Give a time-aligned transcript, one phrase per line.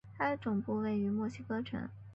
[0.17, 1.87] 它的总部位于墨西哥城。